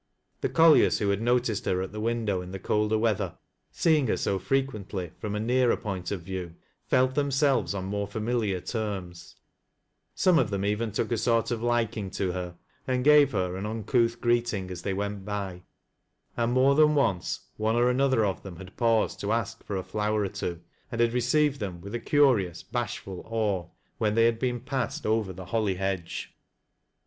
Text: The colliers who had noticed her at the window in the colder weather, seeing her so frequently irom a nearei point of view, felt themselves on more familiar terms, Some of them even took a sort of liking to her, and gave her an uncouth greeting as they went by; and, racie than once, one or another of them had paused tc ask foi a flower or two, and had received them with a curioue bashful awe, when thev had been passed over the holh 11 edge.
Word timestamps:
The 0.39 0.49
colliers 0.49 0.97
who 0.97 1.09
had 1.09 1.21
noticed 1.21 1.65
her 1.65 1.79
at 1.83 1.91
the 1.91 1.99
window 1.99 2.41
in 2.41 2.51
the 2.51 2.57
colder 2.57 2.97
weather, 2.97 3.37
seeing 3.69 4.07
her 4.07 4.17
so 4.17 4.39
frequently 4.39 5.11
irom 5.21 5.37
a 5.37 5.39
nearei 5.39 5.79
point 5.79 6.09
of 6.09 6.21
view, 6.23 6.55
felt 6.87 7.13
themselves 7.13 7.75
on 7.75 7.85
more 7.85 8.07
familiar 8.07 8.59
terms, 8.61 9.35
Some 10.15 10.39
of 10.39 10.49
them 10.49 10.65
even 10.65 10.91
took 10.91 11.11
a 11.11 11.19
sort 11.19 11.51
of 11.51 11.61
liking 11.61 12.09
to 12.17 12.31
her, 12.31 12.55
and 12.87 13.03
gave 13.03 13.33
her 13.33 13.55
an 13.55 13.67
uncouth 13.67 14.19
greeting 14.19 14.71
as 14.71 14.81
they 14.81 14.91
went 14.95 15.23
by; 15.23 15.61
and, 16.35 16.55
racie 16.57 16.77
than 16.77 16.95
once, 16.95 17.39
one 17.57 17.75
or 17.75 17.87
another 17.87 18.25
of 18.25 18.41
them 18.41 18.55
had 18.55 18.75
paused 18.75 19.21
tc 19.21 19.31
ask 19.31 19.63
foi 19.63 19.75
a 19.77 19.83
flower 19.83 20.23
or 20.23 20.29
two, 20.29 20.61
and 20.91 20.99
had 20.99 21.13
received 21.13 21.59
them 21.59 21.79
with 21.79 21.93
a 21.93 21.99
curioue 21.99 22.51
bashful 22.71 23.21
awe, 23.27 23.67
when 23.99 24.15
thev 24.15 24.25
had 24.25 24.39
been 24.39 24.61
passed 24.61 25.05
over 25.05 25.31
the 25.31 25.45
holh 25.45 25.67
11 25.69 25.77
edge. 25.79 26.33